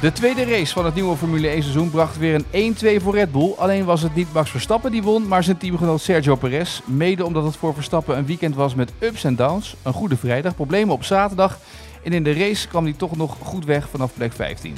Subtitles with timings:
[0.00, 3.32] De tweede race van het nieuwe Formule 1 seizoen bracht weer een 1-2 voor Red
[3.32, 3.52] Bull.
[3.56, 6.80] Alleen was het niet Max Verstappen die won, maar zijn teamgenoot Sergio Perez.
[6.84, 9.74] Mede omdat het voor Verstappen een weekend was met ups en downs.
[9.82, 11.58] Een goede vrijdag, problemen op zaterdag.
[12.02, 14.76] En in de race kwam hij toch nog goed weg vanaf plek 15.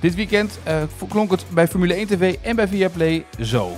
[0.00, 0.74] Dit weekend uh,
[1.08, 3.70] klonk het bij Formule 1 TV en bij Viaplay zo.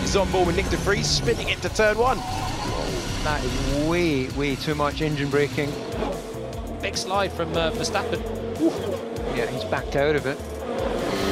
[0.00, 2.20] He's on board with Nick de Vries, spinning into turn one.
[3.22, 5.68] That is way, way too much engine braking.
[6.82, 8.20] Big slide from uh, Verstappen.
[8.60, 8.74] Oof.
[9.36, 10.38] Yeah, he's backed out of it.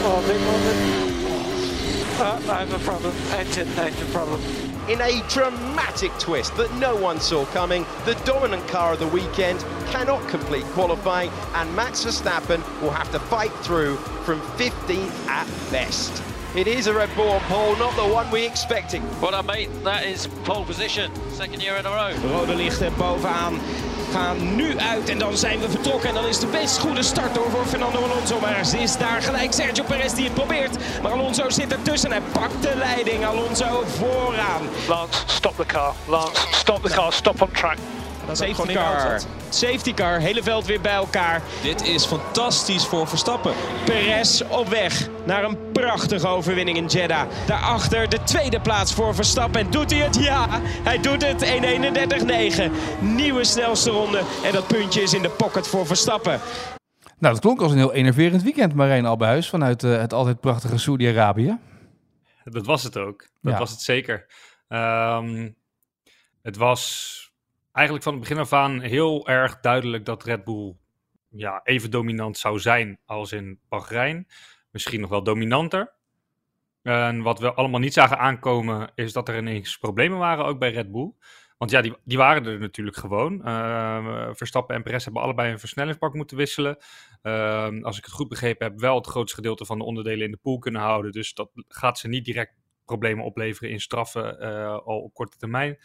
[0.04, 1.08] Oh, big moment.
[2.20, 3.14] Uh, I have a problem.
[3.32, 4.42] Engine, engine problem.
[4.90, 9.60] In a dramatic twist that no one saw coming, the dominant car of the weekend
[9.86, 16.22] cannot complete qualifying, and Max Verstappen will have to fight through from 15th at best.
[16.56, 19.02] It is a Red Bull on pole, not the one we expected.
[19.20, 19.68] Well done, mate.
[19.84, 21.10] That is pole position.
[21.30, 22.14] Second year in a row.
[22.32, 23.60] Rode lichten bovenaan
[24.12, 26.08] gaan nu uit en dan zijn we vertrokken.
[26.08, 28.40] En dan is de best goede start door voor Fernando Alonso.
[28.40, 30.76] Maar ze is daar gelijk Sergio Perez die het probeert.
[31.02, 33.24] Maar Alonso zit ertussen en hij pakt de leiding.
[33.24, 34.62] Alonso vooraan.
[34.88, 35.92] Lance, stop the car.
[36.06, 37.12] Lance, stop the car.
[37.12, 37.76] Stop on track.
[38.32, 39.20] Safety car.
[39.54, 41.42] Safety car, hele veld weer bij elkaar.
[41.62, 43.52] Dit is fantastisch voor Verstappen.
[43.84, 47.28] Perez op weg naar een prachtige overwinning in Jeddah.
[47.46, 49.60] Daarachter de tweede plaats voor Verstappen.
[49.60, 50.16] En doet hij het?
[50.16, 51.44] Ja, hij doet het.
[51.44, 52.72] 1.31.9.
[53.00, 54.22] Nieuwe snelste ronde.
[54.44, 56.40] En dat puntje is in de pocket voor Verstappen.
[57.18, 60.78] Nou, dat klonk als een heel enerverend weekend, Marijn Albuis, vanuit uh, het altijd prachtige
[60.78, 61.58] Saudi-Arabië.
[62.44, 63.28] Dat was het ook.
[63.40, 63.58] Dat ja.
[63.58, 64.26] was het zeker.
[64.68, 65.56] Um,
[66.42, 67.27] het was
[67.72, 70.76] eigenlijk van het begin af aan heel erg duidelijk dat Red Bull
[71.28, 74.26] ja, even dominant zou zijn als in Bahrein.
[74.70, 75.92] Misschien nog wel dominanter.
[76.82, 80.72] En wat we allemaal niet zagen aankomen, is dat er ineens problemen waren ook bij
[80.72, 81.12] Red Bull.
[81.58, 83.40] Want ja, die, die waren er natuurlijk gewoon.
[83.44, 86.78] Uh, Verstappen en Perez hebben allebei een versnellingsbak moeten wisselen.
[87.22, 90.30] Uh, als ik het goed begrepen heb, wel het grootste gedeelte van de onderdelen in
[90.30, 91.12] de pool kunnen houden.
[91.12, 92.54] Dus dat gaat ze niet direct
[92.84, 95.78] problemen opleveren in straffen uh, al op korte termijn.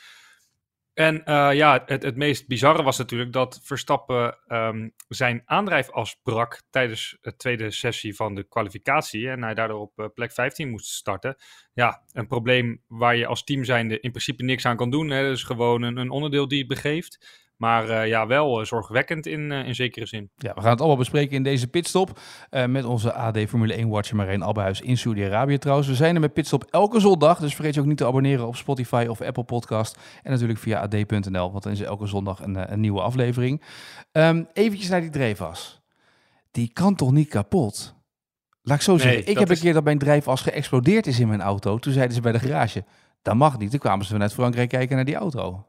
[0.93, 6.61] En uh, ja, het, het meest bizarre was natuurlijk dat Verstappen um, zijn aandrijfas brak
[6.69, 9.29] tijdens de tweede sessie van de kwalificatie.
[9.29, 11.35] En hij daardoor op uh, plek 15 moest starten.
[11.73, 15.09] Ja, een probleem waar je als team zijnde in principe niks aan kan doen.
[15.09, 15.23] Hè.
[15.23, 17.42] Dat is gewoon een, een onderdeel die het begeeft.
[17.57, 20.31] Maar uh, ja, wel uh, zorgwekkend in, uh, in zekere zin.
[20.35, 22.19] Ja, we gaan het allemaal bespreken in deze pitstop.
[22.67, 25.87] met onze AD Formule 1 watcher Marijn Albehuis in Saudi-Arabië trouwens.
[25.87, 27.39] We zijn er met pitstop elke zondag.
[27.39, 29.97] Dus vergeet je ook niet te abonneren op Spotify of Apple Podcast.
[30.23, 33.61] En natuurlijk via ad.nl, want dan is er elke zondag een, een nieuwe aflevering.
[34.11, 35.81] Um, eventjes naar die drijfas.
[36.51, 37.95] Die kan toch niet kapot?
[38.61, 39.19] Laat ik zo zeggen.
[39.19, 39.57] Nee, ik heb is...
[39.57, 41.77] een keer dat mijn drijfas geëxplodeerd is in mijn auto.
[41.77, 42.85] Toen zeiden ze bij de garage,
[43.21, 43.69] dat mag niet.
[43.69, 45.65] Toen kwamen ze vanuit Frankrijk kijken naar die auto.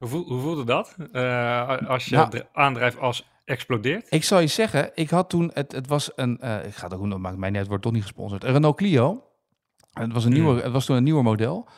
[0.00, 0.96] Hoe, voel, hoe voelde dat?
[1.12, 4.06] Uh, als je nou, aandrijf als explodeert?
[4.10, 6.94] Ik zal je zeggen, ik had toen, het, het was een, uh, ik ga het
[6.94, 8.44] ook doen, maakt mij net, wordt toch niet gesponsord.
[8.44, 9.24] Een Renault Clio.
[9.92, 10.62] Het was, een nieuwe, hmm.
[10.62, 11.68] het was toen een nieuwer model.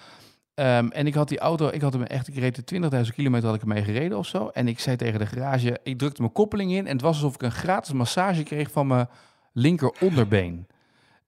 [0.55, 3.57] Um, en ik had die auto, ik had hem echt, ik reed 20.000 kilometer had
[3.57, 4.49] ik ermee gereden of zo.
[4.49, 7.35] En ik zei tegen de garage, ik drukte mijn koppeling in en het was alsof
[7.35, 9.09] ik een gratis massage kreeg van mijn
[9.53, 10.67] linker onderbeen.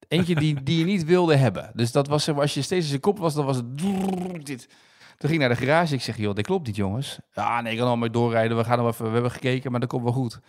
[0.08, 1.70] Eentje die, die je niet wilde hebben.
[1.74, 4.68] Dus dat was, als je steeds in je kop was, dan was het dit.
[5.16, 5.94] Toen ging ik naar de garage.
[5.94, 7.18] Ik zeg, joh, dit klopt niet, jongens.
[7.32, 8.56] Ja, nee, ik kan al maar doorrijden.
[8.56, 10.40] We gaan nog even, we hebben gekeken, maar dat komt wel goed.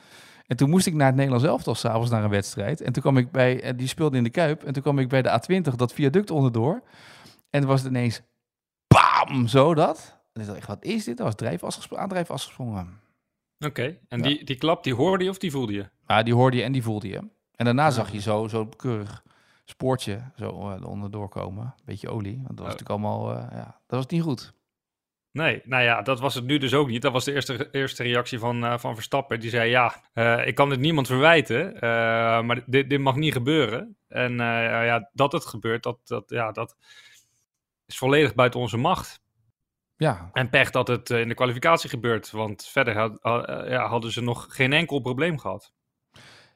[0.47, 2.81] En toen moest ik naar het Nederlands elftal s'avonds naar een wedstrijd.
[2.81, 4.63] En toen kwam ik bij, eh, die speelde in de Kuip.
[4.63, 6.83] En toen kwam ik bij de A20, dat viaduct onderdoor.
[7.49, 8.21] En toen was het ineens,
[8.87, 10.17] bam, zo dat.
[10.33, 11.17] En ik dacht, wat is dit?
[11.17, 12.99] Dat was drijfas, aandrijfas gesprongen.
[13.59, 13.99] Oké, okay.
[14.07, 14.23] en ja.
[14.23, 15.89] die, die klap, die hoorde je of die voelde je?
[16.07, 17.17] Ja, die hoorde je en die voelde je.
[17.55, 19.23] En daarna zag je zo, zo keurig
[19.65, 21.75] spoortje zo uh, onderdoor komen.
[21.85, 22.79] Beetje olie, want dat was oh.
[22.79, 24.53] natuurlijk allemaal, uh, ja, dat was niet goed.
[25.35, 27.01] Nee, nou ja, dat was het nu dus ook niet.
[27.01, 29.39] Dat was de eerste, eerste reactie van, uh, van Verstappen.
[29.39, 31.81] Die zei, ja, uh, ik kan dit niemand verwijten, uh,
[32.41, 33.97] maar dit, dit mag niet gebeuren.
[34.07, 36.75] En ja, dat het gebeurt, dat, dat, ja, dat
[37.85, 39.21] is volledig buiten onze macht.
[39.95, 40.29] Ja.
[40.33, 43.19] En pech dat het in de kwalificatie gebeurt, want verder had,
[43.67, 45.73] ja, hadden ze nog geen enkel probleem gehad.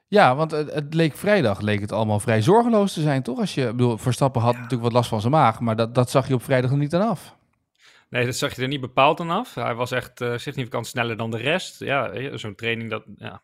[0.07, 3.39] Ja, want het, het, leek vrijdag leek het allemaal vrij zorgeloos te zijn, toch?
[3.39, 4.57] Als je, bedoel, Verstappen had ja.
[4.57, 6.95] natuurlijk wat last van zijn maag, maar dat, dat zag je op vrijdag nog niet
[6.95, 7.37] aan af.
[8.09, 9.55] Nee, dat zag je er niet bepaald aan af.
[9.55, 11.79] Hij was echt uh, significant sneller dan de rest.
[11.79, 13.41] Ja, zo'n training, dat, ja.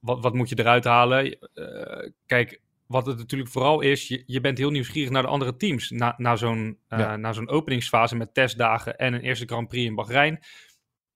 [0.00, 1.38] wat, wat moet je eruit halen?
[1.54, 5.56] Uh, kijk, wat het natuurlijk vooral is, je, je bent heel nieuwsgierig naar de andere
[5.56, 5.90] teams.
[5.90, 7.16] Na, na zo'n Ja.
[7.16, 10.38] na zo'n openingsfase met testdagen en een eerste Grand Prix in Bahrein.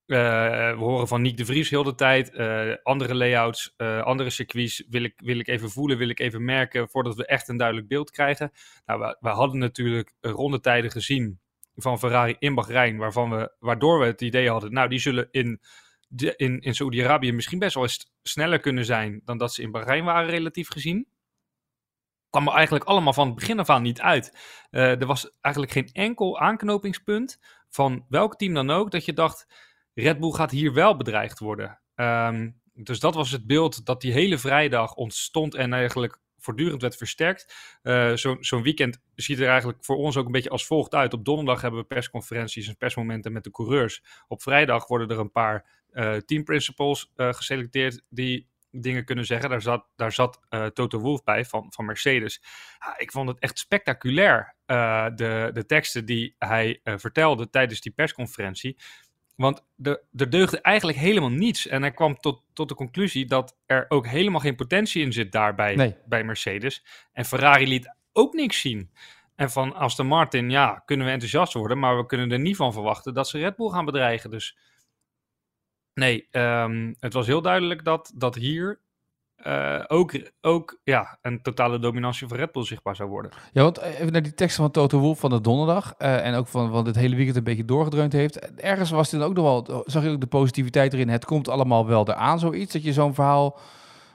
[0.05, 0.17] Eh,
[0.71, 2.29] we horen van Nick de Vries heel de tijd.
[2.33, 6.45] eh, andere layouts, eh, andere circuits wil ik, wil ik even voelen, wil ik even
[6.45, 8.51] merken voordat we echt een duidelijk beeld krijgen.
[8.85, 11.39] Nou, we, we hadden natuurlijk rondetijden gezien
[11.77, 15.61] van Ferrari in Bahrein, waarvan we, waardoor we het idee hadden, nou, die zullen in,
[16.07, 19.71] de, in, in Saoedi-Arabië misschien best wel eens sneller kunnen zijn dan dat ze in
[19.71, 21.07] Bahrein waren, relatief gezien.
[22.29, 24.37] Kwam er eigenlijk allemaal van het begin af aan niet uit.
[24.69, 27.39] Eh, er was eigenlijk geen enkel aanknopingspunt
[27.69, 29.47] van welk team dan ook dat je dacht,
[29.93, 31.79] Red Bull gaat hier wel bedreigd worden.
[31.95, 36.95] Ehm, dus dat was het beeld dat die hele vrijdag ontstond en eigenlijk voortdurend werd
[36.95, 37.53] versterkt.
[37.81, 41.13] Eh, Zo'n weekend ziet er eigenlijk voor ons ook een beetje als volgt uit.
[41.13, 44.03] Op donderdag hebben we persconferenties en persmomenten met de coureurs.
[44.27, 49.49] Op vrijdag worden er een paar eh team eh, geselecteerd die dingen kunnen zeggen.
[49.49, 50.39] Daar zat, daar zat
[50.73, 52.41] Toto Wolff bij van, van Mercedes.
[52.79, 58.77] Ja, ik vond het echt spectaculair, de, de teksten die hij vertelde tijdens die persconferentie.
[59.37, 61.67] Want de, er deugde eigenlijk helemaal niets.
[61.67, 65.31] En hij kwam tot, tot de conclusie dat er ook helemaal geen potentie in zit
[65.31, 65.95] daarbij Nee.
[66.05, 66.85] bij Mercedes.
[67.13, 68.91] En Ferrari liet ook niks zien.
[69.35, 72.73] En van Aston Martin, ja, kunnen we enthousiast worden, maar we kunnen er niet van
[72.73, 74.31] verwachten dat ze Red Bull gaan bedreigen.
[74.31, 74.57] Dus
[75.93, 78.79] nee, ehm, het was heel duidelijk dat, dat hier
[79.37, 83.31] eh, ook, ook ja, een totale dominantie van Red Bull zichtbaar zou worden.
[83.51, 85.93] Ja, want even naar die teksten van Toto Wolff van de donderdag.
[85.97, 88.55] eh, en ook van wat het hele weekend een beetje doorgedreund heeft.
[88.55, 91.09] Ergens was dit ook nog wel, zag je ook de positiviteit erin.
[91.09, 92.73] Het komt allemaal wel eraan, zoiets.
[92.73, 93.59] Dat je zo'n verhaal.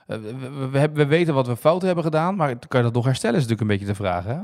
[0.07, 2.87] eh, we, we, we hebben, we weten wat we fout hebben gedaan, maar kan je
[2.87, 4.25] dat nog herstellen, is natuurlijk een beetje de vraag.
[4.25, 4.39] Hè?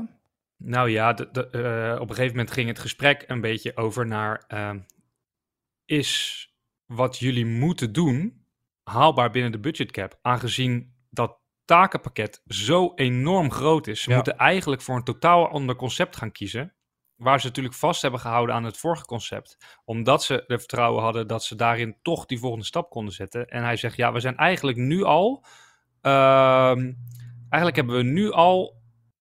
[0.57, 4.45] Nou ja, de, de, op een gegeven moment ging het gesprek een beetje over naar...
[5.85, 6.43] is
[6.85, 8.38] wat jullie moeten doen
[8.89, 10.17] haalbaar binnen de budgetcap?
[10.21, 14.01] Aangezien dat takenpakket zo enorm groot is.
[14.01, 14.15] Ze Ja.
[14.15, 16.73] moeten eigenlijk voor een totaal ander concept gaan kiezen.
[17.15, 19.57] Waar ze natuurlijk vast hebben gehouden aan het vorige concept.
[19.85, 23.47] Omdat ze er vertrouwen hadden dat ze daarin toch die volgende stap konden zetten.
[23.47, 25.45] En hij zegt, ja, we zijn eigenlijk nu al...
[26.01, 26.93] ehm,
[27.49, 28.78] eigenlijk hebben we nu al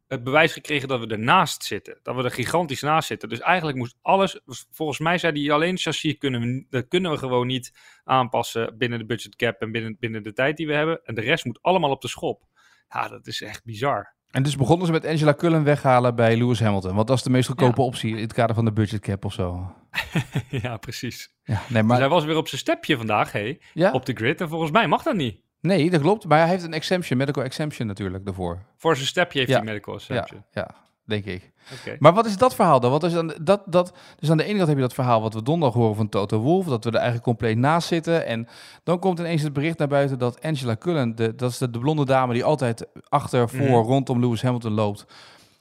[0.08, 1.98] het bewijs gekregen dat we ernaast zitten.
[2.02, 3.28] Dat we er gigantisch naast zitten.
[3.28, 4.40] Dus eigenlijk moest alles,
[4.70, 7.72] volgens mij zei hij alleen chassis kunnen we, dat kunnen we gewoon niet
[8.04, 11.00] aanpassen binnen de budget cap en binnen, binnen de tijd die we hebben.
[11.04, 12.46] En de rest moet allemaal op de schop.
[12.88, 14.16] Ja, dat is echt bizar.
[14.30, 16.94] En dus begonnen ze met Angela Cullen weghalen bij Lewis Hamilton.
[16.94, 19.32] Want dat is de meest goedkope optie in het kader van de budget cap of
[19.32, 19.74] zo.
[20.62, 21.34] ja, precies.
[21.42, 24.12] Ja, nee, Maar maar, hij was weer op zijn stepje vandaag, hé, ja, op de
[24.12, 24.40] grid.
[24.40, 25.40] En volgens mij mag dat niet.
[25.60, 26.26] Nee, dat klopt.
[26.26, 28.58] Maar hij heeft een exemption, medical exemption natuurlijk daarvoor.
[28.76, 29.56] Voor zijn stepje heeft Ja.
[29.56, 30.44] hij medical Ja, exemption.
[30.50, 30.70] ja,
[31.04, 31.52] denk ik.
[31.80, 31.96] Oké.
[31.98, 32.90] Maar wat is dat verhaal dan?
[32.90, 35.34] Want is dan, dat, dat, dus aan de ene kant heb je dat verhaal wat
[35.34, 38.26] we donderdag horen van Toto Wolff, dat we er eigenlijk compleet naast zitten.
[38.26, 38.48] En
[38.82, 41.78] dan komt ineens het bericht naar buiten dat Angela Cullen, de, dat is de, de
[41.78, 43.72] blonde dame die altijd achter, voor, Mhm.
[43.88, 45.04] rondom Lewis Hamilton loopt,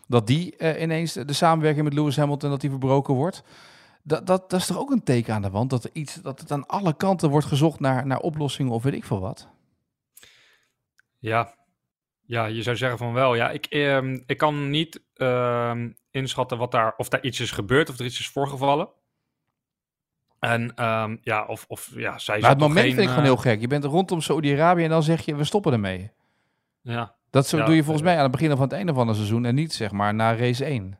[0.07, 3.43] dat die eh, ineens de samenwerking met Lewis Hamilton, dat die verbroken wordt.
[4.03, 6.39] Dat, dat, dat is toch ook een teken aan de wand, dat, er iets, dat
[6.39, 9.47] het aan alle kanten wordt gezocht naar, naar oplossingen of weet ik veel wat.
[11.27, 11.53] Ja.
[12.25, 13.35] ja, je zou zeggen van wel.
[13.35, 17.89] Ja, ik, ehm, ik kan niet ehm, inschatten wat daar, of daar iets is gebeurd
[17.89, 18.89] of er iets is voorgevallen.
[20.39, 23.29] En ehm, ja, of, of ja, zij Maar het moment geen, vind ik gewoon eh,
[23.29, 23.59] heel gek.
[23.59, 26.11] Je bent rondom Saudi-Arabië en dan zeg je, we stoppen ermee.
[26.81, 27.15] Ja.
[27.29, 28.93] Dat zo Ja, doe je volgens eh, mij aan het begin of aan het einde
[28.93, 30.99] van een seizoen en niet zeg maar na race 1.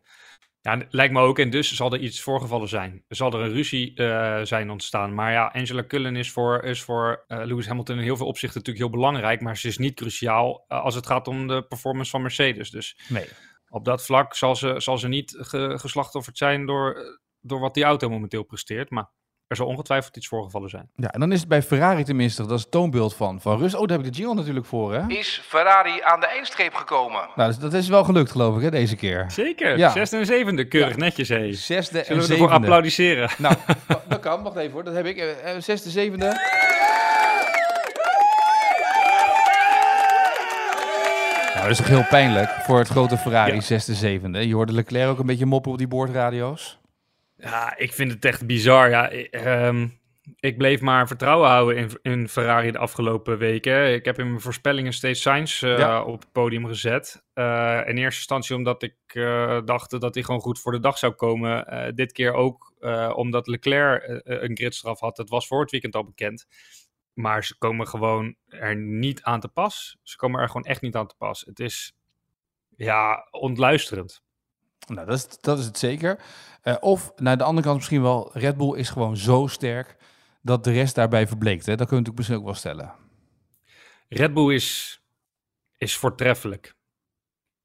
[0.68, 1.40] Ja, lijkt me ook.
[1.40, 3.04] En dus zal er iets voorgevallen zijn.
[3.07, 5.14] Zal er een ruzie eh, zijn ontstaan.
[5.14, 8.59] Maar ja, Angela Cullen is voor, is voor eh, Lewis Hamilton in heel veel opzichten
[8.59, 9.42] natuurlijk heel belangrijk.
[9.42, 12.69] Maar ze is niet cruciaal eh, als het gaat om de performance van Mercedes.
[12.69, 13.26] Dus Nee.
[13.69, 17.83] op dat vlak zal ze, zal ze niet ge, geslachtofferd zijn door, door wat die
[17.83, 18.90] auto momenteel presteert.
[18.90, 19.12] Maar
[19.47, 20.89] er zal ongetwijfeld iets voorgevallen zijn.
[20.95, 23.73] Ja, en dan is het bij Ferrari tenminste, dat is het toonbeeld van, van Rus.
[23.75, 25.01] Oh, daar heb ik de jingle natuurlijk voor, hè?
[25.07, 27.30] Is Ferrari aan de eindstreep gekomen?
[27.35, 29.25] Nou, dus dat is wel gelukt, geloof ik, hè, deze keer.
[29.31, 29.89] Zeker, Ja.
[29.92, 31.54] zesde en zevende, keurig netjes hé.
[31.54, 32.54] Zesde en Zullen we ervoor zevende.
[32.54, 33.30] applaudisseren?
[33.37, 33.56] Nou,
[34.07, 34.44] dat kan.
[34.44, 35.18] Wacht even hoor, dat heb ik.
[35.18, 36.25] Eh, Zesde, zevende.
[41.54, 43.61] Nou, dat is toch heel pijnlijk voor het grote Ferrari, Ja.
[43.61, 44.47] zesde, zevende.
[44.47, 46.80] Je hoorde Leclerc ook een beetje moppen op die boordradio's.
[47.37, 48.89] Ja, ik vind het echt bizar.
[48.89, 49.87] Ja, i- ehm,
[50.39, 53.94] ik bleef maar vertrouwen houden in, in Ferrari de afgelopen weken.
[53.94, 56.03] Ik heb in mijn voorspellingen steeds Sainz eh, Ja.
[56.03, 57.23] op het podium gezet.
[57.33, 57.44] Eh,
[57.85, 61.13] in eerste instantie omdat ik eh, dacht dat hij gewoon goed voor de dag zou
[61.13, 61.65] komen.
[61.95, 62.73] Dit keer ook
[63.15, 65.15] omdat Leclerc een gridstraf had.
[65.15, 66.47] Dat was voor het weekend al bekend.
[67.13, 69.97] Maar ze komen gewoon er niet aan te pas.
[70.03, 71.44] Ze komen er gewoon echt niet aan te pas.
[71.45, 71.95] Het is
[72.75, 74.21] ja, ontluisterend.
[74.87, 76.19] Nou, dat is, dat is het zeker.
[76.61, 79.95] Eh, of, naar de andere kant misschien wel, Red Bull is gewoon zo sterk
[80.41, 81.65] dat de rest daarbij verbleekt.
[81.65, 81.75] Hè?
[81.75, 82.94] Dat kun je natuurlijk misschien ook wel stellen.
[84.09, 84.99] Red Bull is,
[85.77, 86.75] is voortreffelijk.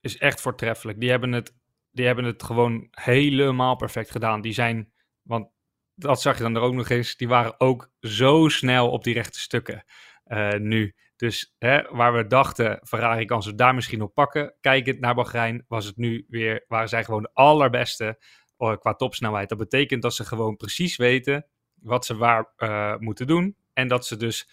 [0.00, 1.00] is echt voortreffelijk.
[1.00, 1.54] Die hebben het,
[1.90, 4.40] die hebben het gewoon helemaal perfect gedaan.
[4.40, 5.50] Die zijn, want
[5.94, 9.14] dat zag je dan er ook nog eens, die waren ook zo snel op die
[9.14, 9.84] rechte stukken
[10.26, 10.94] uh, nu.
[11.22, 14.54] Dus hè, waar we dachten, Ferrari kan ze daar misschien op pakken.
[14.60, 18.24] Kijkend naar Bahrein was het nu weer, waren zij gewoon de allerbeste
[18.58, 19.48] uh, qua topsnelheid.
[19.48, 23.56] Dat betekent dat ze gewoon precies weten wat ze waar uh, moeten doen.
[23.72, 24.48] En dat ze dus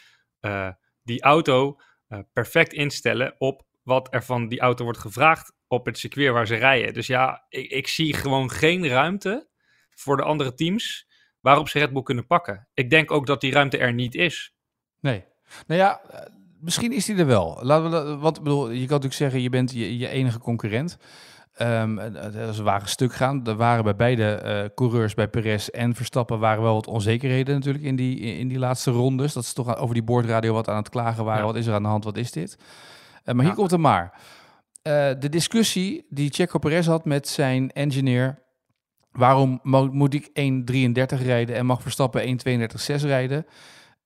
[1.04, 1.80] die auto
[2.34, 6.56] perfect instellen op wat er van die auto wordt gevraagd op het circuit waar ze
[6.56, 6.94] rijden.
[6.94, 9.50] Dus ja, ik, ik zie gewoon geen ruimte
[9.90, 11.08] voor de andere teams
[11.40, 12.68] waarop ze Red Bull kunnen pakken.
[12.74, 14.56] Ik denk ook dat die ruimte er niet is.
[15.00, 15.26] Nee.
[15.68, 16.02] Nou ja,
[16.60, 17.60] misschien is die er wel.
[17.62, 20.98] Laten we, wat bedoel, je kan natuurlijk zeggen, je bent je, je enige concurrent.
[21.62, 22.00] Um,
[22.48, 26.40] als we waren stuk gaan, er waren bij beide uh, coureurs, bij Perez en Verstappen,
[26.40, 29.34] waren wel wat onzekerheden natuurlijk in die, in die laatste rondes.
[29.34, 31.42] Dat ze toch over die boordradio wat aan het klagen waren.
[31.42, 31.46] Ja.
[31.46, 32.58] Wat is er aan de hand, wat is dit?
[33.26, 34.14] Uh, maar hier komt het maar.
[34.84, 38.40] Uh, de discussie die Checo Perez had met zijn engineer.
[39.12, 39.60] Waarom
[39.92, 43.46] moet ik 1.33 rijden en mag Verstappen 1.32.6 rijden?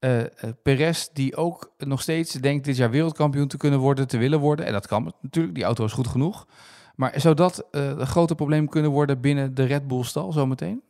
[0.04, 0.24] Uh,
[0.64, 4.66] Perez, die ook nog steeds denkt dit jaar wereldkampioen te kunnen worden, te willen worden.
[4.66, 6.48] En dat kan natuurlijk, die auto is goed genoeg.
[6.96, 10.84] Maar zou dat uh, een grote probleem kunnen worden binnen de Red Bull stal zometeen?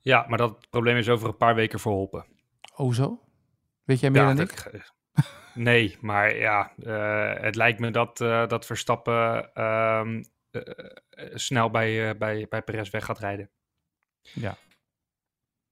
[0.00, 2.26] Ja, maar dat probleem is over een paar weken verholpen.
[2.76, 3.20] Oh zo?
[3.84, 4.92] Weet jij meer ja, dan dat, ik?
[5.54, 10.08] Nee, maar ja, uh, het lijkt me dat, uh, dat Verstappen uh,
[11.34, 13.50] snel bij, bij, bij Perez weg gaat rijden.
[14.20, 14.56] Ja.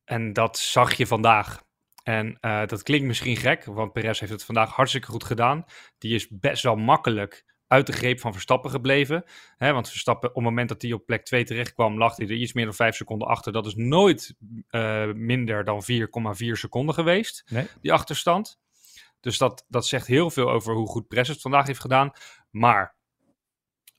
[0.05, 1.63] En dat zag je vandaag.
[2.05, 5.65] En dat klinkt misschien gek, want Perez heeft het vandaag hartstikke goed gedaan.
[5.99, 9.25] Die is best wel makkelijk uit de greep van Verstappen gebleven.
[9.57, 12.27] Hè, want Verstappen, op het moment dat hij op plek 2 terecht kwam, lag hij
[12.27, 13.53] er iets meer dan 5 seconden achter.
[13.53, 14.35] Dat is nooit
[15.15, 17.67] minder dan 4,4 seconden geweest, nee.
[17.81, 18.59] die achterstand.
[19.21, 22.13] Dus dat, dat zegt heel veel over hoe goed Perez het vandaag heeft gedaan.
[22.51, 22.97] Maar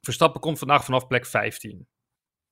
[0.01, 1.87] Verstappen komt vandaag vanaf plek 15.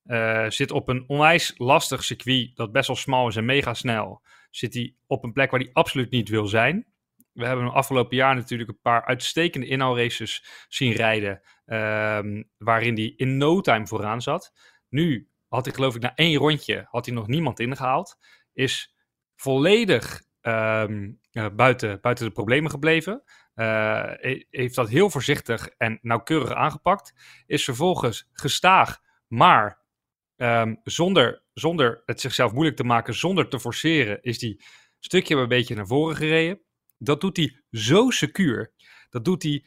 [0.04, 4.22] Uh, zit op een onwijs lastig circuit dat best wel smal is en mega snel.
[4.56, 6.86] Zit hij op een plek waar hij absoluut niet wil zijn.
[7.32, 11.40] We hebben hem afgelopen jaar natuurlijk een paar uitstekende inhaalraces zien rijden.
[11.66, 14.52] Uh, waarin hij in no time vooraan zat.
[14.88, 18.18] Nu had hij geloof ik na één rondje had hij nog niemand ingehaald.
[18.52, 18.94] Is
[19.36, 23.22] volledig um, uh, buiten, buiten de problemen gebleven.
[23.54, 24.10] Uh,
[24.50, 27.14] heeft dat heel voorzichtig en nauwkeurig aangepakt.
[27.46, 29.80] Is vervolgens gestaag, maar
[30.36, 34.62] um, zonder, zonder het zichzelf moeilijk te maken, zonder te forceren, is die
[34.98, 36.60] stukje een beetje naar voren gereden.
[36.98, 38.72] Dat doet hij zo secuur.
[39.10, 39.64] Dat doet hij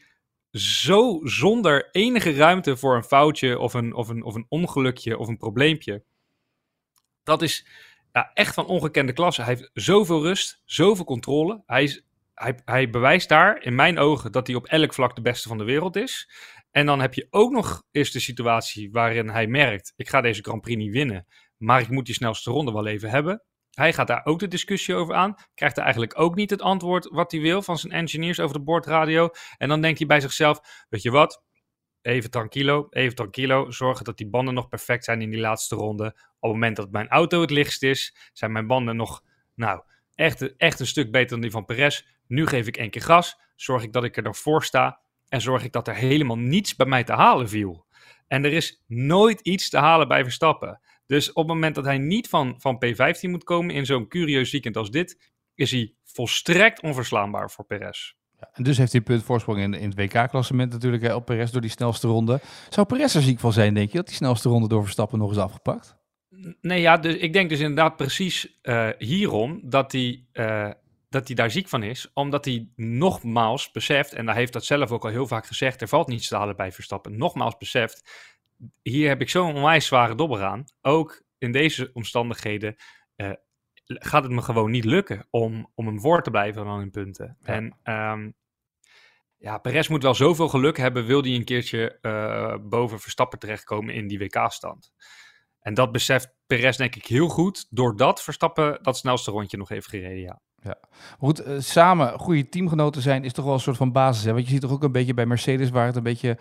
[0.52, 5.28] zo zonder enige ruimte voor een foutje of een, of een, of een ongelukje of
[5.28, 6.04] een probleempje.
[7.24, 7.68] Dat is,
[8.12, 9.42] ja, echt van ongekende klasse.
[9.42, 11.64] Hij heeft zoveel rust, zoveel controle.
[11.66, 12.02] Hij,
[12.34, 15.58] hij, hij bewijst daar in mijn ogen dat hij op elk vlak de beste van
[15.58, 16.30] de wereld is.
[16.72, 20.42] En dan heb je ook nog eens de situatie waarin hij merkt: ik ga deze
[20.42, 23.44] Grand Prix niet winnen, maar ik moet die snelste ronde wel even hebben.
[23.72, 25.36] Hij gaat daar ook de discussie over aan.
[25.54, 28.64] Krijgt er eigenlijk ook niet het antwoord wat hij wil van zijn engineers over de
[28.64, 29.30] boordradio.
[29.58, 31.44] En dan denkt hij bij zichzelf: Weet je wat?
[32.02, 33.72] Even tranquilo, even tranquilo.
[33.72, 36.06] Zorgen dat die banden nog perfect zijn in die laatste ronde.
[36.06, 39.24] Op het moment dat mijn auto het lichtst is, zijn mijn banden nog,
[39.56, 39.82] nou,
[40.16, 42.06] echt, echt een stuk beter dan die van Perez.
[42.28, 43.40] Nu geef ik één keer gas.
[43.56, 45.00] Zorg ik dat ik er nog voor sta.
[45.28, 47.86] En zorg ik dat er helemaal niets bij mij te halen viel.
[48.28, 50.82] En er is nooit iets te halen bij Verstappen.
[51.08, 54.52] Dus op het moment dat hij niet van, van P15 moet komen in zo'n curieus
[54.52, 58.14] weekend als dit, is hij volstrekt onverslaanbaar voor Perez.
[58.40, 61.52] Ja, en dus heeft hij punt voorsprong in, in het WK-klassement natuurlijk hè, op Perez
[61.52, 62.40] door die snelste ronde.
[62.70, 65.30] Zou Perez er ziek van zijn, denk je, dat die snelste ronde door Verstappen nog
[65.30, 65.98] eens afgepakt?
[66.62, 70.72] Nee, ja, dus ik denk dus inderdaad precies uh, hierom dat hij, uh,
[71.10, 72.12] dat hij daar ziek van is.
[72.14, 75.88] Omdat hij nogmaals beseft, en hij heeft dat zelf ook al heel vaak gezegd, er
[75.88, 77.18] valt niets te halen bij Verstappen.
[77.18, 78.10] Nogmaals beseft,
[78.82, 80.64] hier heb ik zo'n onwijs zware dobber aan.
[80.82, 82.76] Ook in deze omstandigheden
[83.16, 83.32] uh,
[83.86, 87.38] gaat het me gewoon niet lukken om, om hem voor te blijven dan in punten.
[87.40, 87.54] Ja.
[87.54, 88.36] En um,
[89.38, 93.94] ja, Perez moet wel zoveel geluk hebben, wil hij een keertje uh, boven Verstappen terechtkomen
[93.94, 94.92] in die WK-stand.
[95.60, 99.88] En dat beseft Perez denk ik heel goed, doordat Verstappen dat snelste rondje nog heeft
[99.88, 100.42] gereden, ja.
[100.62, 100.78] Ja,
[101.20, 104.24] goed, uh, samen goede teamgenoten zijn is toch wel een soort van basis.
[104.24, 104.34] Hè?
[104.34, 106.38] Want je ziet toch ook een beetje bij Mercedes, waar het een beetje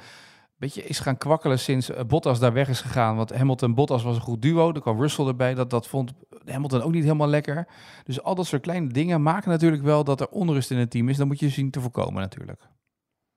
[0.59, 3.17] beetje is gaan kwakkelen sinds eh, Bottas daar weg is gegaan.
[3.17, 4.73] Want Hamilton Bottas was een goed duo.
[4.73, 5.55] Er kwam Russell erbij.
[5.55, 6.13] Dat, dat vond
[6.45, 7.69] Hamilton ook niet helemaal lekker.
[8.05, 11.09] Dus al dat soort kleine dingen maken natuurlijk wel dat er onrust in het team
[11.09, 11.17] is.
[11.17, 12.61] Dan moet je zien te voorkomen natuurlijk.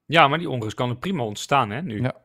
[0.06, 2.02] Ja, maar die onrust kan er prima ontstaan hè, nu.
[2.02, 2.16] Ja.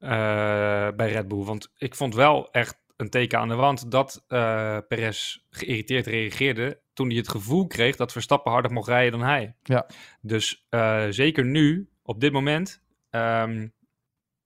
[0.00, 1.44] Uh, bij Red Bull.
[1.44, 6.80] Want ik vond wel echt een teken aan de wand dat uh, Perez geïrriteerd reageerde
[6.92, 9.54] toen hij het gevoel kreeg dat Verstappen harder mocht rijden dan hij.
[9.62, 9.86] Ja.
[10.20, 13.72] Dus uh, zeker nu, op dit moment, um,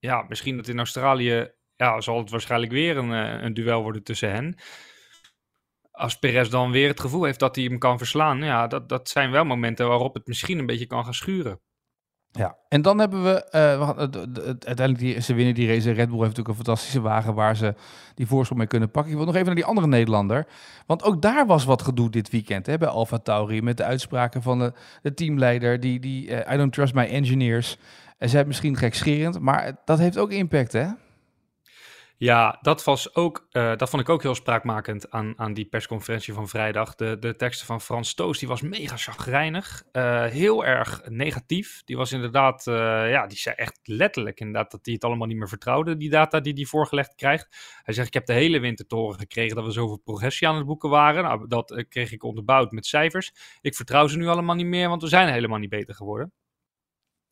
[0.03, 4.03] ja, misschien dat in Australië ja, zal het waarschijnlijk weer een, eh, een duel worden
[4.03, 4.57] tussen hen.
[5.91, 9.09] Als Perez dan weer het gevoel heeft dat hij hem kan verslaan, ja, dat, dat
[9.09, 11.61] zijn wel momenten waarop het misschien een beetje kan gaan schuren.
[12.31, 15.91] Ja, en dan hebben we, het, uiteindelijk, die, ze winnen die race.
[15.91, 17.75] Red Bull heeft natuurlijk een fantastische wagen waar ze
[18.15, 19.11] die voorsprong mee kunnen pakken.
[19.13, 20.47] Ik wil nog even naar die andere Nederlander.
[20.87, 23.63] Want ook daar was wat gedoe dit weekend hè, bij Alfa Tauri.
[23.63, 25.81] Met de uitspraken van de, de teamleider.
[25.81, 27.79] Die, die uh, I don't trust my engineers.
[28.23, 30.89] En zij misschien gekscherend, maar dat heeft ook impact hè?
[32.17, 36.35] Ja, dat, was ook, uh, dat vond ik ook heel spraakmakend aan, aan die persconferentie
[36.35, 36.95] van vrijdag.
[36.95, 39.83] De, de teksten van Frans Toos, die was mega chagrijnig.
[39.93, 41.83] Uh, heel erg negatief.
[41.85, 42.75] Die was inderdaad, uh,
[43.11, 46.41] ja, die zei echt letterlijk inderdaad dat hij het allemaal niet meer vertrouwde, die data
[46.41, 47.57] die hij voorgelegd krijgt.
[47.83, 50.57] Hij zegt, ik heb de hele winter te horen gekregen dat we zoveel progressie aan
[50.57, 51.23] het boeken waren.
[51.25, 53.33] Nou, dat kreeg ik onderbouwd met cijfers.
[53.61, 56.33] Ik vertrouw ze nu allemaal niet meer, want we zijn helemaal niet beter geworden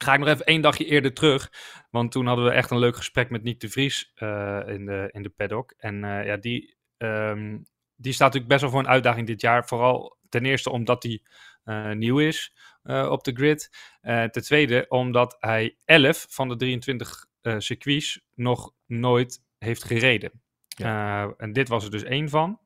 [0.05, 1.53] ga ik nog even één dagje eerder terug.
[1.91, 5.09] Want toen hadden we echt een leuk gesprek met Nick de Vries uh, in, de,
[5.13, 5.75] in de paddock.
[5.77, 7.67] En uh, ja, die, um,
[7.97, 9.67] die staat natuurlijk best wel voor een uitdaging dit jaar.
[9.67, 11.23] Vooral ten eerste omdat hij
[11.65, 12.55] uh, nieuw is
[12.85, 13.71] op de grid.
[14.03, 17.27] ten tweede omdat hij 11 van de 23
[17.59, 20.43] circuits nog nooit heeft gereden.
[20.67, 21.35] Ja.
[21.37, 22.61] en dit was er dus één van.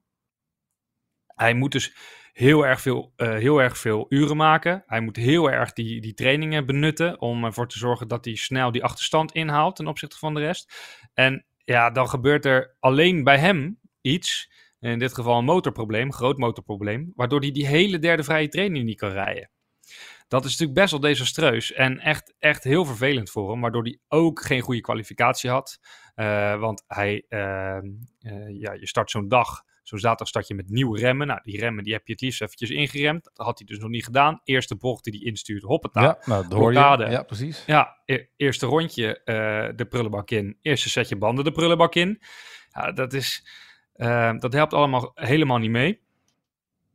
[1.26, 1.94] Hij moet dus
[2.34, 4.82] heel erg veel, uh, heel erg veel uren maken.
[4.86, 8.70] Hij moet heel erg die, die trainingen benutten om ervoor te zorgen dat hij snel
[8.70, 10.74] die achterstand inhaalt ten opzichte van de rest.
[11.14, 16.38] En ja, dan gebeurt er alleen bij hem iets, in dit geval een motorprobleem, groot
[16.38, 19.50] motorprobleem, waardoor hij die hele derde vrije training niet kan rijden.
[20.28, 23.98] Dat is natuurlijk best wel desastreus en echt, echt heel vervelend voor hem, waardoor hij
[24.08, 25.78] ook geen goede kwalificatie had.
[26.14, 27.78] Uh, want hij, uh,
[28.48, 31.26] ja, je start zo'n dag Zo'n zaterdag start je met nieuwe remmen.
[31.26, 33.24] Nou, die remmen die heb je het liefst eventjes ingeremd.
[33.24, 34.40] Dat had hij dus nog niet gedaan.
[34.44, 36.02] Eerste bocht die hij instuurt, hoppata.
[36.02, 37.10] Ja, nou, je.
[37.10, 37.64] Ja, precies.
[37.66, 40.58] Ja, e eerste rondje uh, de prullenbak in.
[40.62, 42.22] Eerste setje banden de prullenbak in.
[42.72, 43.46] Ja, dat, is,
[43.96, 46.02] uh, dat helpt allemaal helemaal niet mee.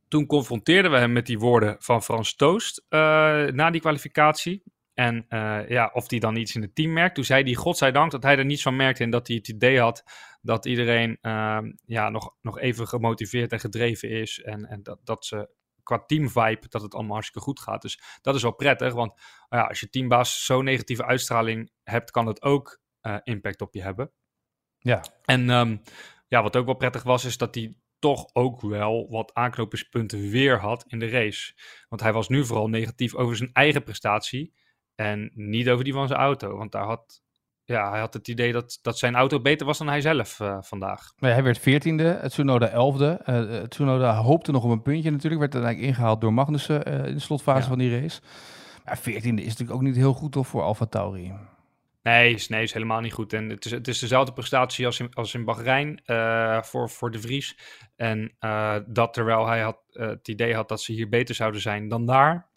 [0.08, 3.00] Toen confronteerden we hem met die woorden van Frans Toost uh,
[3.46, 4.62] na die kwalificatie.
[4.94, 5.26] En
[5.68, 7.14] ja, of hij dan iets in het team merkt.
[7.14, 9.80] Toen zei hij, godzijdank, dat hij er niets van merkte en dat hij het idee
[9.80, 10.04] had
[10.40, 14.40] dat iedereen uh, ja, nog, nog even gemotiveerd en gedreven is.
[14.40, 15.50] En, en dat, dat ze
[15.82, 17.82] qua teamvibe, dat het allemaal hartstikke goed gaat.
[17.82, 22.10] Dus dat is wel prettig, want uh, ja, als je teambaas zo'n negatieve uitstraling hebt,
[22.10, 24.12] kan het ook uh, impact op je hebben.
[24.78, 25.04] Ja.
[25.24, 25.82] En um,
[26.28, 30.60] ja, wat ook wel prettig was, is dat hij toch ook wel wat aanknopingspunten weer
[30.60, 31.54] had in de race.
[31.88, 34.54] Want hij was nu vooral negatief over zijn eigen prestatie.
[34.94, 36.56] En niet over die van zijn auto.
[36.56, 37.22] Want daar had,
[37.70, 40.56] ja, hij had het idee dat, dat zijn auto beter was dan hij zelf uh,
[40.60, 41.12] vandaag.
[41.18, 43.20] Nee, hij werd veertiende, Tsunoda elfde.
[43.26, 45.40] Uh, Tsunoda hoopte nog op een puntje natuurlijk.
[45.40, 47.68] Werd uiteindelijk ingehaald door Magnussen uh, in de slotfase ja.
[47.68, 48.20] van die race.
[48.84, 51.32] Maar veertiende is natuurlijk ook niet heel goed toch, voor Alfa Tauri.
[52.02, 53.32] Nee, is, nee, is helemaal niet goed.
[53.32, 57.10] En het is, het is dezelfde prestatie als in, als in Bahrein uh, voor, voor
[57.10, 57.58] de Vries.
[57.96, 61.60] En uh, dat terwijl hij had, uh, het idee had dat ze hier beter zouden
[61.60, 62.48] zijn dan daar.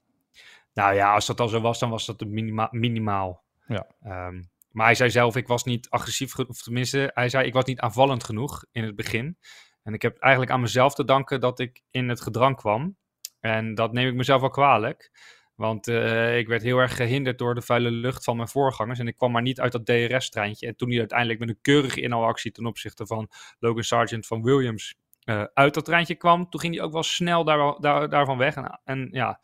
[0.74, 3.44] Nou ja, als dat al zo was, dan was dat minima minimaal.
[3.68, 3.88] Ja.
[4.28, 6.50] Um, maar hij zei zelf, ik was niet agressief genoeg.
[6.50, 9.38] Of tenminste, hij zei, ik was niet aanvallend genoeg in het begin.
[9.84, 12.98] En ik heb eigenlijk aan mezelf te danken dat ik in het gedrang kwam.
[13.40, 15.12] En dat neem ik mezelf wel kwalijk.
[15.56, 19.00] Want uh, ik werd heel erg gehinderd door de vuile lucht van mijn voorgangers.
[19.00, 20.68] En ik kwam maar niet uit dat DRS-treintje.
[20.68, 24.96] En toen hij uiteindelijk met een keurige inhaalactie ten opzichte van Logan Sargent van Williams
[25.26, 26.50] uh, uit dat treintje kwam.
[26.50, 28.56] Toen ging hij ook wel snel daar, daar, daarvan weg.
[28.56, 29.40] En, en ja,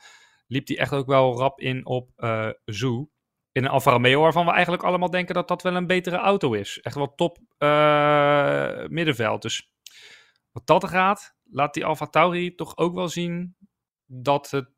[0.47, 3.09] liep hij echt ook wel rap in op uh, Zoo.
[3.59, 6.53] In een Alfa Romeo waarvan we eigenlijk allemaal denken dat dat wel een betere auto
[6.53, 6.79] is.
[6.81, 9.41] Echt wel top uh, middenveld.
[9.41, 9.71] Dus
[10.51, 13.55] wat dat gaat, laat die Alfa Tauri toch ook wel zien
[14.05, 14.69] dat het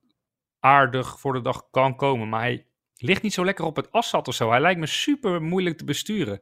[0.59, 2.29] aardig voor de dag kan komen.
[2.29, 4.49] Maar hij ligt niet zo lekker op het asfalt of zo.
[4.49, 6.39] Hij lijkt me super moeilijk te besturen.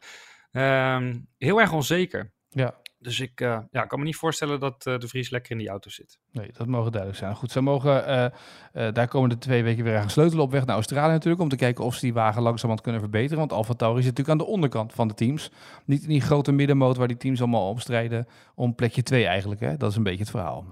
[0.52, 2.34] Um, heel erg onzeker.
[2.50, 2.82] Ja.
[3.02, 5.70] Dus ik uh, ja, kan me niet voorstellen dat uh, de Vries lekker in die
[5.70, 6.20] auto zit.
[6.32, 7.36] Nee, dat mogen duidelijk zijn.
[7.36, 8.32] Goed, ze mogen
[8.74, 11.42] uh, daar komen de twee weken weer aan sleutelen op weg naar Australië natuurlijk.
[11.42, 13.38] Om te kijken of ze die wagen langzamerhand kunnen verbeteren.
[13.38, 15.52] Want Alfa Tauri zit natuurlijk aan de onderkant van de teams.
[15.86, 18.28] Niet in die grote middenmoot waar die teams allemaal om strijden.
[18.56, 19.62] Om plekje 2 eigenlijk.
[19.62, 19.78] Hè?
[19.78, 20.66] Dat is een beetje het verhaal.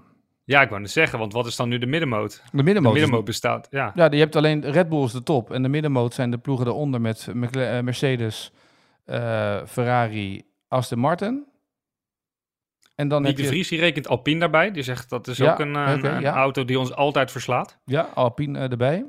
[0.43, 2.43] Ja, ik wou net zeggen, want wat is dan nu de middenmoot?
[2.51, 3.91] De middenmoot, de middenmoot bestaat, ja.
[3.95, 5.51] Ja, je hebt alleen Red Bull is de top.
[5.51, 7.27] En de middenmoot zijn de ploegen eronder met
[7.81, 8.51] Mercedes,
[9.65, 11.45] Ferrari, Aston Martin.
[12.97, 14.71] En dan de Vries die rekent Alpine daarbij.
[14.71, 16.35] Die zegt dat is ja, ook een, okay, een, ja.
[16.35, 17.77] auto die ons altijd verslaat.
[17.85, 19.05] Ja, Alpine uh, erbij.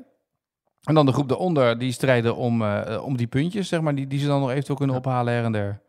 [0.83, 4.07] En dan de groep daaronder, die strijden om, uh, om die puntjes, zeg maar, die,
[4.07, 5.01] die ze dan nog eventueel kunnen ja.
[5.01, 5.81] ophalen her en der.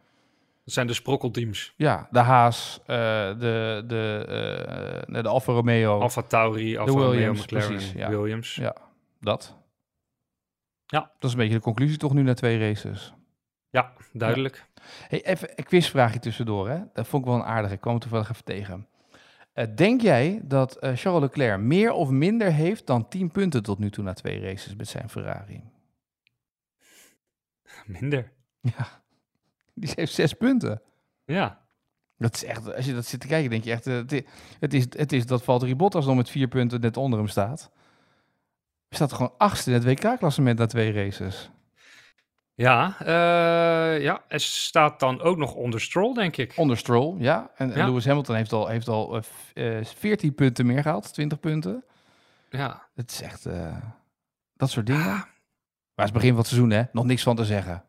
[0.65, 1.75] Dat zijn de sprokkelteams.
[1.77, 6.01] Ja, de Haas, uh, de, de, de Alfa Romeo.
[6.01, 8.09] Alfa Tauri, Alfa Romeo, Williams, McLaren, precies, ja.
[8.09, 8.55] Williams.
[8.55, 8.77] Ja,
[9.21, 9.57] dat.
[10.87, 11.01] Ja.
[11.01, 13.15] Dat is een beetje de conclusie toch nu na twee races.
[13.71, 14.69] Ja, duidelijk.
[15.09, 16.69] Hey, even een quizvraagje tussendoor.
[16.69, 16.81] Hè?
[16.93, 17.75] Dat vond ik wel een aardige.
[17.75, 18.87] Ik kwam er toevallig even tegen.
[19.55, 23.79] Uh, denk jij dat uh, Charles Leclerc meer of minder heeft dan 10 punten tot
[23.79, 25.63] nu toe na twee races met zijn Ferrari?
[27.87, 28.33] Minder.
[28.61, 29.03] Ja,
[29.75, 30.83] die heeft zes punten.
[31.25, 31.61] Ja.
[32.17, 33.97] Dat is echt, als je dat zit te kijken, denk je echt, uh,
[34.61, 37.71] het, is, het is dat Valtteri Bottas nog met vier punten net onder hem staat.
[38.89, 41.51] Hij staat gewoon achtste in het WK-klassement na twee races.
[42.61, 46.53] Ja, uh, ja, er staat dan ook nog onder Stroll, denk ik.
[46.57, 47.51] Onder Stroll, ja.
[47.57, 47.87] En, ja.
[47.87, 49.23] Lewis Hamilton heeft al, heeft al
[49.55, 51.85] uh, eh, 14 punten meer gehaald, 20 punten.
[52.51, 52.89] Ja.
[52.95, 53.77] Het is echt uh,
[54.57, 55.05] dat soort dingen.
[55.05, 55.27] Maar
[55.95, 56.83] het is begin van het seizoen, hè?
[56.93, 57.85] Nog niks van te zeggen.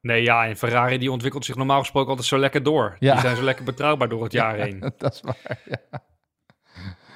[0.00, 2.96] Nee, ja, en Ferrari die ontwikkelt zich normaal gesproken altijd zo lekker door.
[2.98, 3.12] Ja.
[3.12, 4.80] Die zijn zo lekker betrouwbaar door het jaar heen.
[4.98, 6.02] dat is waar, ja.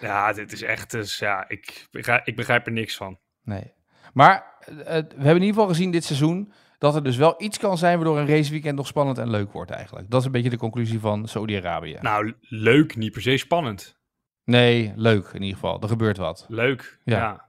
[0.00, 3.18] Ja, dit is echt, dus, ja, ik begrijp, ik begrijp er niks van.
[3.42, 3.72] Nee.
[4.12, 7.78] Maar we hebben in ieder geval gezien dit seizoen dat er dus wel iets kan
[7.78, 10.10] zijn waardoor een raceweekend nog spannend en leuk wordt eigenlijk.
[10.10, 11.98] Dat is een beetje de conclusie van Saudi-Arabië.
[12.00, 13.98] Nou, leuk, niet per se spannend.
[14.44, 15.80] Nee, leuk in ieder geval.
[15.82, 16.46] Er gebeurt wat.
[16.48, 17.16] Leuk, ja.
[17.16, 17.48] ja.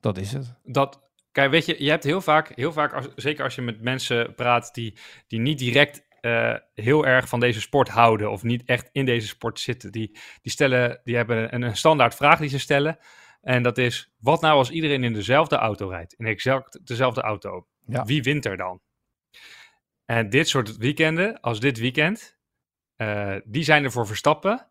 [0.00, 0.54] Dat is het.
[0.64, 3.80] Dat, kijk, weet je, je hebt heel vaak, heel vaak als, zeker als je met
[3.80, 8.62] mensen praat die, die niet direct uh, heel erg van deze sport houden of niet
[8.64, 12.48] echt in deze sport zitten, die, die, stellen, die hebben een, een standaard vraag die
[12.48, 12.98] ze stellen.
[13.40, 16.12] En dat is, wat nou als iedereen in dezelfde auto rijdt?
[16.12, 17.66] In exact dezelfde auto.
[17.90, 18.04] Ja.
[18.04, 18.80] Wie wint er dan?
[20.04, 22.38] En dit soort weekenden, als dit weekend,
[22.96, 24.70] uh, die zijn er voor Verstappen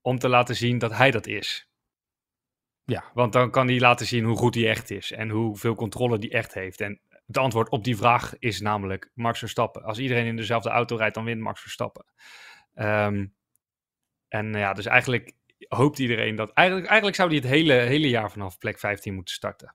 [0.00, 1.70] om te laten zien dat hij dat is.
[2.84, 3.10] Ja.
[3.14, 6.32] Want dan kan hij laten zien hoe goed hij echt is en hoeveel controle hij
[6.32, 6.80] echt heeft.
[6.80, 9.82] En het antwoord op die vraag is namelijk Max Verstappen.
[9.82, 12.04] Als iedereen in dezelfde auto rijdt, dan wint Max Verstappen.
[12.74, 13.34] Um,
[14.28, 15.32] en ja, dus eigenlijk
[15.68, 16.52] hoopt iedereen dat.
[16.52, 19.74] Eigenlijk, eigenlijk zou hij het hele, hele jaar vanaf plek 15 moeten starten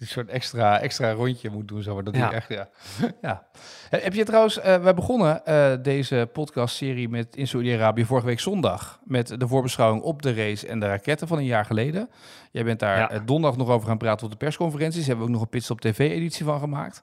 [0.00, 1.82] een soort extra, extra rondje moet doen.
[1.82, 2.32] Zo, dat ja.
[2.32, 2.68] echt, ja.
[3.22, 3.46] ja.
[3.90, 9.00] Heb je trouwens, uh, wij begonnen uh, deze podcastserie met in Saudi-Arabië vorige week zondag.
[9.04, 12.10] Met de voorbeschouwing op de race en de raketten van een jaar geleden.
[12.50, 13.18] Jij bent daar ja.
[13.18, 15.06] donderdag nog over gaan praten op de persconferenties.
[15.06, 17.02] Hebben we ook nog een Pitstop TV-editie van gemaakt.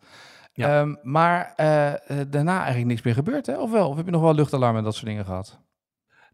[0.54, 0.80] Ja.
[0.80, 1.94] Um, maar uh,
[2.28, 3.58] daarna eigenlijk niks meer gebeurd, hè?
[3.58, 3.90] Of wel?
[3.90, 5.60] Of heb je nog wel luchtalarm en dat soort dingen gehad?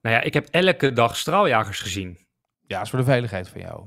[0.01, 2.17] Nou ja, ik heb elke dag straaljagers gezien.
[2.61, 3.85] Ja, dat is voor de veiligheid van jou.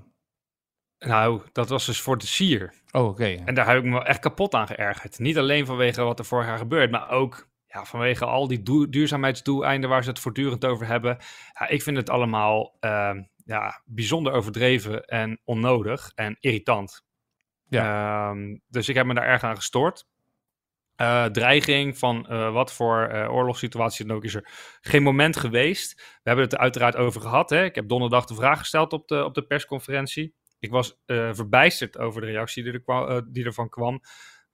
[0.98, 2.74] Nou, dat was dus voor de sier.
[2.90, 3.42] Oh, oké.
[3.44, 5.18] En daar heb ik me wel echt kapot aan geërgerd.
[5.18, 9.90] Niet alleen vanwege wat er vorig jaar gebeurt, maar ook ja, vanwege al die duurzaamheidsdoeleinden
[9.90, 11.18] waar ze het voortdurend over hebben.
[11.58, 13.10] Ja, ik vind het allemaal uh,
[13.44, 17.04] ja, bijzonder overdreven en onnodig en irritant.
[17.68, 18.32] Ja.
[18.34, 20.06] Uh, dus ik heb me daar erg aan gestoord.
[21.00, 24.48] Uh, dreiging van uh, wat voor uh, oorlogssituatie dan ook is er
[24.80, 25.94] geen moment geweest.
[25.96, 27.50] We hebben het er uiteraard over gehad.
[27.50, 27.64] Hè?
[27.64, 31.98] Ik heb donderdag de vraag gesteld op de, op de persconferentie ik was uh, verbijsterd
[31.98, 34.00] over de reactie die, er kwam, uh, die ervan kwam.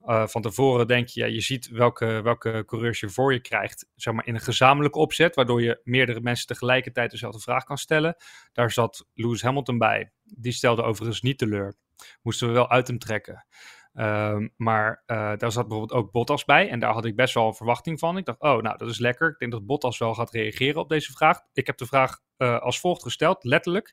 [0.04, 4.14] Van tevoren denk je, ja, je ziet welke, welke coureurs je voor je krijgt, zeg
[4.14, 8.16] maar in een gezamenlijke opzet, waardoor je meerdere mensen tegelijkertijd dezelfde vraag kan stellen.
[8.52, 10.12] Daar zat Lewis Hamilton bij.
[10.24, 11.74] Die stelde overigens niet teleur.
[12.22, 13.46] Moesten we wel uit hem trekken.
[13.94, 16.68] Uh, maar daar zat bijvoorbeeld ook Bottas bij.
[16.68, 18.16] En daar had ik best wel een verwachting van.
[18.16, 19.28] Ik dacht, oh, nou, dat is lekker.
[19.28, 21.40] Ik denk dat Bottas wel gaat reageren op deze vraag.
[21.52, 23.92] Ik heb de vraag als volgt gesteld, letterlijk.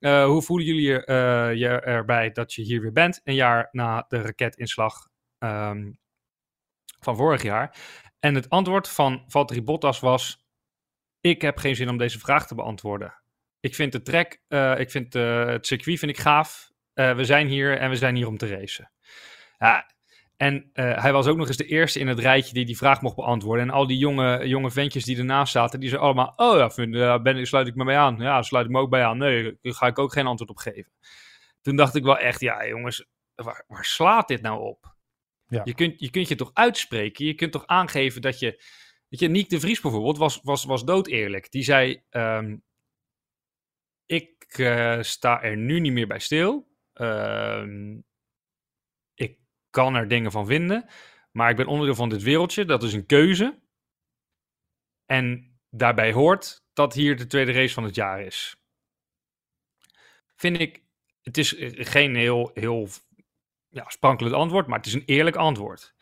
[0.00, 4.04] Uh, hoe voelen jullie uh, je erbij dat je hier weer bent, een jaar na
[4.08, 5.08] de raketinslag
[5.38, 5.98] um,
[7.00, 7.76] van vorig jaar?
[8.20, 10.46] En het antwoord van Valtteri Bottas was:
[11.20, 13.14] Ik heb geen zin om deze vraag te beantwoorden.
[13.60, 16.72] Ik vind de track, uh, ik vind het circuit vind ik gaaf.
[16.92, 18.90] we zijn hier en we zijn hier om te racen.
[19.58, 19.90] Ja,
[20.38, 23.00] en uh, hij was ook nog eens de eerste in het rijtje die die vraag
[23.00, 23.64] mocht beantwoorden.
[23.64, 26.32] En al die jonge, jonge ventjes die ernaast zaten, die zeiden allemaal...
[26.36, 28.16] Oh ja, vind, uh, ben, sluit ik me bij aan.
[28.16, 29.18] Ja, sluit ik me ook bij aan.
[29.18, 30.92] Nee, daar ga ik ook geen antwoord op geven.
[31.60, 34.94] Toen dacht ik wel echt, ja jongens, waar, waar slaat dit nou op?
[35.46, 35.60] Ja.
[35.64, 37.26] Je, kunt, je kunt je toch uitspreken?
[37.26, 38.64] Je kunt toch aangeven dat je...
[39.08, 41.50] Weet je, Niek de Vries bijvoorbeeld was, was, was dood eerlijk.
[41.50, 42.62] Die zei, um,
[44.06, 46.68] ik uh, sta er nu niet meer bij stil.
[46.94, 47.62] Uh,
[49.78, 50.88] kan er dingen van vinden.
[51.30, 52.64] Maar ik ben onderdeel van dit wereldje.
[52.64, 53.58] Dat is een keuze.
[55.06, 58.56] En daarbij hoort dat hier de tweede race van het jaar is.
[60.36, 60.82] Vind ik,
[61.22, 62.88] het is geen heel, heel
[63.68, 65.94] ja, sprankelend antwoord, maar het is een eerlijk antwoord.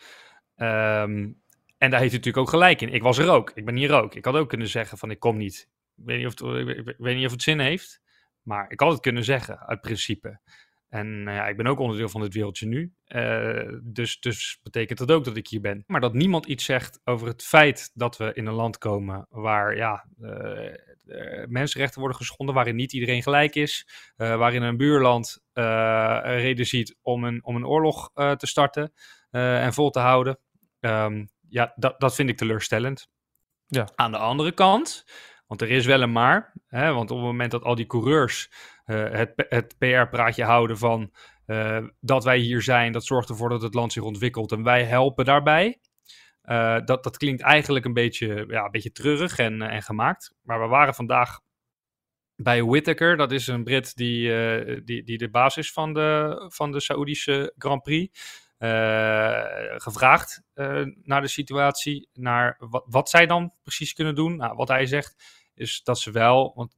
[0.56, 1.42] Um,
[1.78, 2.92] en daar heeft hij natuurlijk ook gelijk in.
[2.92, 3.50] Ik was er ook.
[3.54, 4.14] Ik ben hier ook.
[4.14, 5.68] Ik had ook kunnen zeggen van ik kom niet.
[5.96, 8.02] Ik weet niet of het, ik weet niet of het zin heeft.
[8.42, 10.40] Maar ik had het kunnen zeggen, uit principe.
[10.96, 12.92] En nou ja, ik ben ook onderdeel van dit wereldje nu.
[13.08, 15.84] Uh, dus, dus betekent dat ook dat ik hier ben.
[15.86, 19.76] Maar dat niemand iets zegt over het feit dat we in een land komen waar
[19.76, 20.74] ja, uh,
[21.46, 25.44] mensenrechten worden geschonden, waarin niet iedereen gelijk is, uh, waarin een buurland
[26.22, 28.92] reden ziet om een, om een oorlog te starten
[29.30, 30.38] en vol te houden.
[30.80, 33.08] Um, ja, dat, dat vind ik teleurstellend.
[33.66, 33.88] Ja.
[33.94, 35.04] Aan de andere kant,
[35.46, 36.52] want er is wel een maar.
[36.66, 38.50] Hè, want op het moment dat al die coureurs
[38.86, 41.12] uh, het, het PR-praatje houden van
[41.46, 44.84] uh, dat wij hier zijn, dat zorgt ervoor dat het land zich ontwikkelt en wij
[44.84, 45.80] helpen daarbij.
[46.44, 50.34] Uh, dat, dat klinkt eigenlijk een beetje, ja, een beetje treurig en, en gemaakt.
[50.42, 51.40] Maar we waren vandaag
[52.36, 53.16] bij Whittaker.
[53.16, 54.30] Dat is een Brit die,
[54.84, 58.18] die, die de basis van de, van de Saoedische Grand Prix.
[58.58, 59.42] Uh,
[59.76, 64.36] gevraagd uh, naar de situatie, naar wat, wat zij dan precies kunnen doen.
[64.36, 65.14] Nou, wat hij zegt
[65.54, 66.76] is dat ze wel, want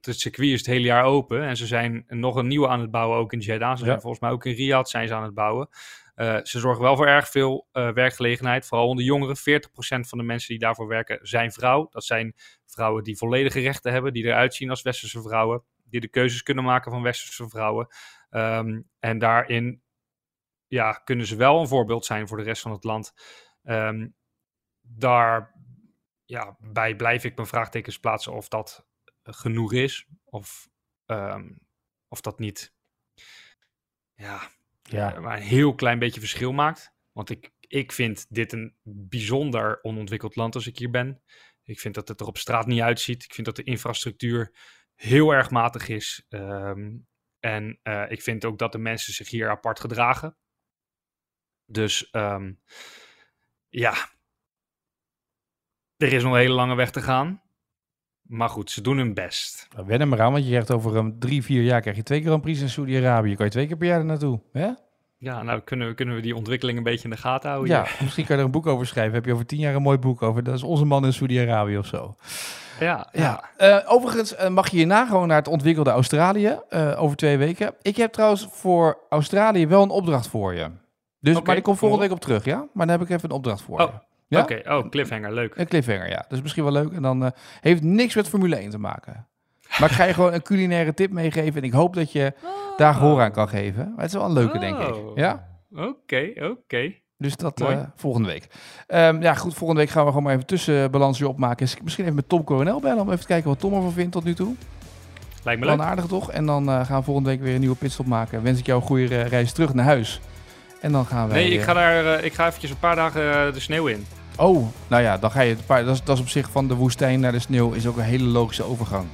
[0.00, 2.90] het circuit is het hele jaar open en ze zijn nog een nieuwe aan het
[2.90, 3.76] bouwen ook in Jeddah.
[3.76, 5.68] Ze zijn volgens mij ook in Riyadh zijn ze aan het bouwen.
[6.16, 9.36] Uh, ze zorgen wel voor erg veel uh, werkgelegenheid, vooral onder jongeren.
[9.36, 9.40] 40%
[9.80, 11.88] van de mensen die daarvoor werken zijn vrouw.
[11.90, 12.34] Dat zijn
[12.66, 16.64] vrouwen die volledige rechten hebben, die eruit zien als westerse vrouwen, die de keuzes kunnen
[16.64, 17.86] maken van westerse vrouwen.
[18.30, 19.80] Um, en daarin
[20.66, 23.14] ja, kunnen ze wel een voorbeeld zijn voor de rest van het land.
[23.62, 24.14] Um,
[24.80, 25.54] daar
[26.24, 28.86] ja, bij blijf ik mijn vraagtekens plaatsen of dat
[29.22, 30.68] genoeg is, of,
[31.06, 31.58] um,
[32.08, 32.74] of dat niet
[34.16, 34.50] ja,
[34.82, 35.20] ja.
[35.20, 36.94] maar een heel klein beetje verschil maakt.
[37.12, 41.22] Want ik, ik vind dit een bijzonder onontwikkeld land als ik hier ben.
[41.62, 43.24] Ik vind dat het er op straat niet uitziet.
[43.24, 44.54] Ik vind dat de infrastructuur
[44.94, 46.26] heel erg matig is.
[46.28, 47.06] Um,
[47.40, 50.36] en uh, ik vind ook dat de mensen zich hier apart gedragen.
[51.66, 52.58] Dus um,
[53.68, 53.94] ja,
[55.96, 57.40] er is nog een hele lange weg te gaan.
[58.22, 59.68] Maar goed, ze doen hun best.
[59.74, 62.02] Nou, wen er maar aan, want je krijgt over um, drie, vier jaar krijg je
[62.02, 63.34] twee Grand Prix in Saudi-Arabië.
[63.34, 64.70] Kan je twee keer per jaar er naartoe, hè?
[65.18, 67.74] Ja, nou kunnen we, kunnen we die ontwikkeling een beetje in de gaten houden.
[67.74, 69.14] Ja, misschien kan je er een boek over schrijven.
[69.14, 70.42] Heb je over tien jaar een mooi boek over.
[70.42, 72.16] Dat is onze man in Saudi-Arabië of zo.
[72.80, 73.42] Ja, ja.
[73.58, 73.78] ja.
[73.82, 77.74] Uh, overigens uh, mag je hierna gewoon naar het ontwikkelde Australië uh, over twee weken.
[77.82, 80.70] Ik heb trouwens voor Australië wel een opdracht voor je.
[81.20, 82.56] Dus, okay, maar ik kom volgende week op terug, ja?
[82.72, 83.86] Maar dan heb ik even een opdracht voor oh.
[83.86, 84.06] je.
[84.28, 84.42] Ja?
[84.42, 84.78] Oké, okay.
[84.78, 85.56] oh, cliffhanger, leuk.
[85.56, 86.16] Een cliffhanger, ja.
[86.16, 86.92] Dat is misschien wel leuk.
[86.92, 87.28] En dan uh,
[87.60, 89.26] heeft niks met Formule 1 te maken.
[89.78, 91.56] Maar ik ga je gewoon een culinaire tip meegeven.
[91.56, 92.76] En ik hoop dat je oh.
[92.76, 93.88] daar gehoor aan kan geven.
[93.88, 94.60] Maar het is wel een leuke, oh.
[94.60, 94.94] denk ik.
[95.14, 95.48] Ja?
[95.72, 96.44] Oké, okay, oké.
[96.44, 97.02] Okay.
[97.18, 98.46] Dus dat uh, volgende week.
[98.88, 99.54] Um, ja, goed.
[99.54, 101.56] Volgende week gaan we gewoon maar even tussenbalansje opmaken.
[101.56, 104.12] Dus misschien even met Tom Coronel bellen om even te kijken wat Tom ervan vindt
[104.12, 104.54] tot nu toe.
[105.44, 105.86] Lijkt me wel leuk.
[105.86, 106.30] aardig, toch?
[106.30, 108.42] En dan uh, gaan we volgende week weer een nieuwe pitstop maken.
[108.42, 110.20] Wens ik jou een goede reis terug naar huis.
[110.86, 111.34] En dan gaan we.
[111.34, 112.24] Nee, ik ga daar.
[112.24, 114.06] ik ga eventjes een paar dagen de sneeuw in.
[114.36, 115.56] Oh, nou ja, dan ga je.
[115.66, 118.02] Dat is, dat is op zich van de woestijn naar de sneeuw is ook een
[118.02, 119.06] hele logische overgang.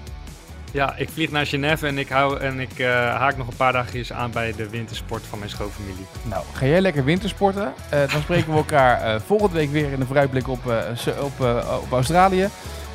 [0.72, 3.72] Ja, ik vlieg naar Genève en ik, hou, en ik uh, haak nog een paar
[3.72, 6.06] dagjes aan bij de wintersport van mijn schoonfamilie.
[6.22, 7.72] Nou, ga jij lekker wintersporten?
[7.90, 10.60] Dan spreken we elkaar volgende week weer in een vooruitblik op,
[11.20, 11.40] op,
[11.82, 12.48] op Australië.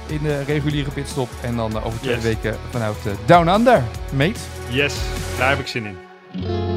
[0.08, 1.30] In de reguliere pitstop.
[1.42, 2.24] En dan over twee yes.
[2.24, 4.40] weken vanuit Down Under, mate.
[4.70, 4.96] Yes,
[5.38, 6.77] daar heb ik zin in.